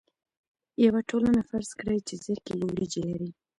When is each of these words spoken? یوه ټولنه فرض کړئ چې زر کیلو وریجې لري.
یوه 0.85 1.01
ټولنه 1.09 1.41
فرض 1.49 1.69
کړئ 1.79 1.99
چې 2.07 2.15
زر 2.25 2.37
کیلو 2.47 2.65
وریجې 2.71 3.01
لري. 3.09 3.29